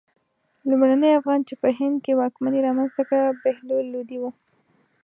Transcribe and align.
لومړني 0.69 1.09
افغان 1.19 1.39
چې 1.47 1.53
په 1.61 1.67
هند 1.77 1.97
کې 2.05 2.17
واکمني 2.21 2.59
رامنځته 2.67 3.01
کړه 3.09 3.25
بهلول 3.43 3.85
لودی 3.93 4.17
و. 4.19 4.23